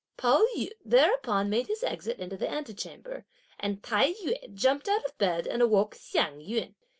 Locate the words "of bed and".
5.05-5.61